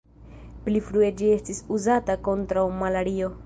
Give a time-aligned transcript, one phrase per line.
[0.67, 3.35] Pli frue ĝi estis uzata kontraŭ malario.